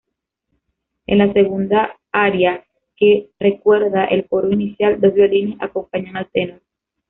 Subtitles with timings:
[1.05, 2.65] En la segunda aria,
[2.95, 6.59] que recuerda el coro inicial, dos violines acompañan al tenor.